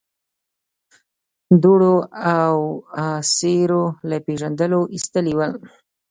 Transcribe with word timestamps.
دوړو 1.63 1.95
او 2.37 2.55
سيورو 3.35 3.83
له 4.09 4.17
پېژندلو 4.25 4.79
ايستلي 4.95 5.33
ول. 5.37 5.51